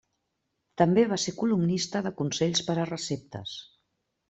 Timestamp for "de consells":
2.07-2.65